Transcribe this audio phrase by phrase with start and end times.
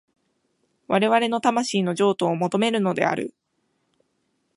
[0.87, 3.35] 我々の魂の譲渡を求めるのである。